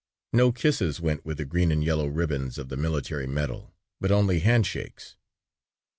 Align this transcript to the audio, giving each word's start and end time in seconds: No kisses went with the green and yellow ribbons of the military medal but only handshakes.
No 0.33 0.51
kisses 0.51 0.99
went 0.99 1.23
with 1.23 1.37
the 1.37 1.45
green 1.45 1.71
and 1.71 1.83
yellow 1.83 2.07
ribbons 2.07 2.57
of 2.57 2.69
the 2.69 2.75
military 2.75 3.27
medal 3.27 3.75
but 3.99 4.09
only 4.11 4.39
handshakes. 4.39 5.15